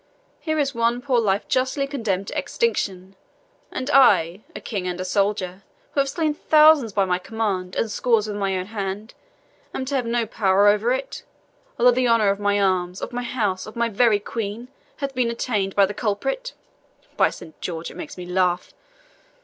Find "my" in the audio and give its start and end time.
7.05-7.19, 8.35-8.57, 12.39-12.59, 13.13-13.21, 13.75-13.89